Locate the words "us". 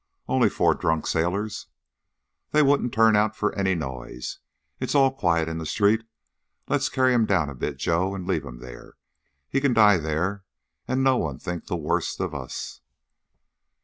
12.33-12.81